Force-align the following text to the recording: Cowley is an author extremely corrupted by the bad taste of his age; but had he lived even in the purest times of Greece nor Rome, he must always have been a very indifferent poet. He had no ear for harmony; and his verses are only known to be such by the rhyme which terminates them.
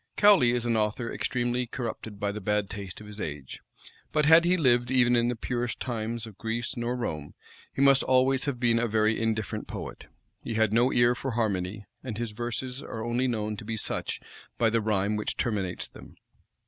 Cowley 0.17 0.49
is 0.53 0.65
an 0.65 0.75
author 0.75 1.13
extremely 1.13 1.67
corrupted 1.67 2.19
by 2.19 2.31
the 2.31 2.41
bad 2.41 2.71
taste 2.71 2.99
of 2.99 3.05
his 3.05 3.19
age; 3.21 3.59
but 4.11 4.25
had 4.25 4.45
he 4.45 4.57
lived 4.57 4.89
even 4.89 5.15
in 5.15 5.27
the 5.27 5.35
purest 5.35 5.79
times 5.79 6.25
of 6.25 6.39
Greece 6.39 6.75
nor 6.75 6.95
Rome, 6.95 7.35
he 7.71 7.83
must 7.83 8.01
always 8.01 8.45
have 8.45 8.59
been 8.59 8.79
a 8.79 8.87
very 8.87 9.21
indifferent 9.21 9.67
poet. 9.67 10.07
He 10.43 10.55
had 10.55 10.73
no 10.73 10.91
ear 10.91 11.13
for 11.13 11.29
harmony; 11.33 11.85
and 12.03 12.17
his 12.17 12.31
verses 12.31 12.81
are 12.81 13.05
only 13.05 13.27
known 13.27 13.57
to 13.57 13.63
be 13.63 13.77
such 13.77 14.19
by 14.57 14.71
the 14.71 14.81
rhyme 14.81 15.17
which 15.17 15.37
terminates 15.37 15.87
them. 15.87 16.15